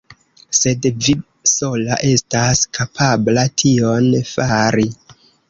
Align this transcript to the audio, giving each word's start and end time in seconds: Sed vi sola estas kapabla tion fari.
Sed 0.59 0.87
vi 1.07 1.13
sola 1.51 1.99
estas 2.13 2.63
kapabla 2.79 3.45
tion 3.65 4.11
fari. 4.33 4.89